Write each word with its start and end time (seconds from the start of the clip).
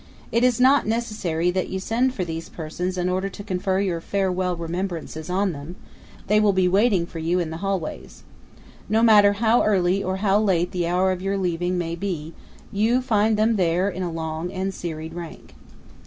It 0.31 0.43
is 0.43 0.59
not 0.59 0.87
necessary 0.87 1.51
that 1.51 1.69
you 1.69 1.79
send 1.79 2.15
for 2.15 2.25
these 2.25 2.49
persons 2.49 2.97
in 2.97 3.07
order 3.07 3.29
to 3.29 3.43
confer 3.43 3.79
your 3.79 4.01
farewell 4.01 4.55
remembrances 4.55 5.29
on 5.29 5.51
them; 5.51 5.75
they 6.25 6.39
will 6.39 6.53
be 6.53 6.67
waiting 6.67 7.05
for 7.05 7.19
you 7.19 7.37
in 7.39 7.51
the 7.51 7.57
hallways. 7.57 8.23
No 8.89 9.03
matter 9.03 9.33
how 9.33 9.61
early 9.63 10.03
or 10.03 10.17
late 10.39 10.71
the 10.71 10.87
hour 10.87 11.11
of 11.11 11.21
your 11.21 11.37
leaving 11.37 11.77
may 11.77 11.93
be, 11.95 12.33
you 12.71 12.99
find 12.99 13.37
them 13.37 13.57
there 13.57 13.89
in 13.89 14.01
a 14.01 14.11
long 14.11 14.51
and 14.51 14.73
serried 14.73 15.13
rank. 15.13 15.53